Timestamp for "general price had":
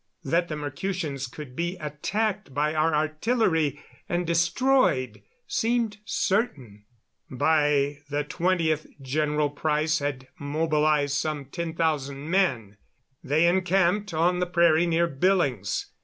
8.99-10.27